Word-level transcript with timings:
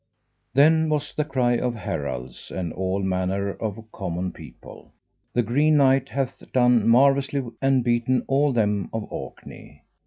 Then 0.55 0.89
was 0.89 1.13
the 1.13 1.23
cry 1.23 1.57
of 1.59 1.75
heralds 1.75 2.49
and 2.49 2.73
all 2.73 3.03
manner 3.03 3.49
of 3.51 3.91
common 3.91 4.31
people: 4.31 4.91
The 5.33 5.43
Green 5.43 5.77
Knight 5.77 6.09
hath 6.09 6.51
done 6.51 6.87
marvellously, 6.87 7.43
and 7.61 7.83
beaten 7.83 8.23
all 8.27 8.51
them 8.51 8.89
of 8.93 9.05
Orkney. 9.11 9.83